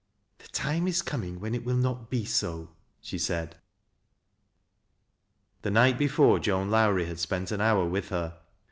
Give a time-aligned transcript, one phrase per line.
[0.39, 3.57] 213" Tlie time is coming when it will not be so,'" she said.
[5.61, 8.39] The night before Joan Lowrie had spent an hour with her.